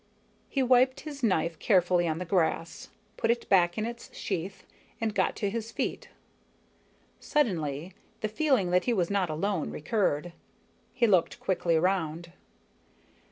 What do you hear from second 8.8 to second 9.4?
he was not